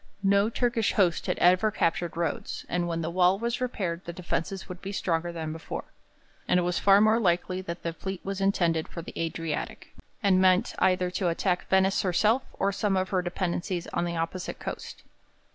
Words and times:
No 0.23 0.49
Turkish 0.49 0.93
host 0.93 1.27
had 1.27 1.37
ever 1.37 1.69
captured 1.69 2.17
Rhodes, 2.17 2.65
and 2.67 2.87
when 2.87 3.03
the 3.03 3.11
wall 3.11 3.37
was 3.37 3.61
repaired 3.61 4.03
the 4.05 4.11
defences 4.11 4.67
would 4.67 4.81
be 4.81 4.91
stronger 4.91 5.31
than 5.31 5.53
before. 5.53 5.83
And 6.47 6.59
it 6.59 6.63
was 6.63 6.79
far 6.79 6.99
more 7.01 7.19
likely 7.19 7.61
that 7.61 7.83
the 7.83 7.93
fleet 7.93 8.19
was 8.25 8.41
intended 8.41 8.87
for 8.87 9.03
the 9.03 9.13
Adriatic, 9.15 9.93
and 10.23 10.41
meant 10.41 10.73
either 10.79 11.11
to 11.11 11.27
attack 11.29 11.67
Venice 11.69 12.01
herself 12.01 12.41
or 12.53 12.71
some 12.71 12.97
of 12.97 13.09
her 13.09 13.21
dependencies 13.21 13.85
on 13.93 14.05
the 14.05 14.17
opposite 14.17 14.57
coast. 14.57 15.03